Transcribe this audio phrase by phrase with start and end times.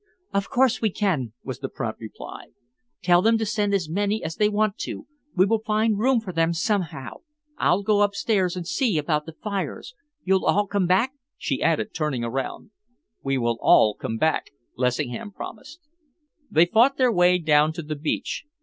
[0.33, 2.47] "Of course we can," was the prompt reply.
[3.03, 5.05] "Tell them to send as many as they want to.
[5.35, 7.17] We will find room for them, somehow.
[7.59, 9.93] I'll go upstairs and see about the fires.
[10.23, 12.71] You'll all come back?" she added, turning around.
[13.21, 15.79] "We will all come back," Lessingham promised.
[16.49, 18.45] They fought their way down to the beach.